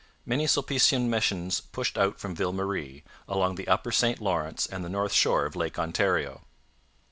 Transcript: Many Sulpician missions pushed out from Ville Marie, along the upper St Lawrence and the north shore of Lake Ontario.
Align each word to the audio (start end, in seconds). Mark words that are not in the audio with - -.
Many 0.25 0.47
Sulpician 0.47 1.09
missions 1.09 1.59
pushed 1.61 1.95
out 1.95 2.19
from 2.19 2.33
Ville 2.35 2.53
Marie, 2.53 3.03
along 3.27 3.53
the 3.53 3.67
upper 3.67 3.91
St 3.91 4.19
Lawrence 4.19 4.65
and 4.65 4.83
the 4.83 4.89
north 4.89 5.13
shore 5.13 5.45
of 5.45 5.55
Lake 5.55 5.77
Ontario. 5.77 6.41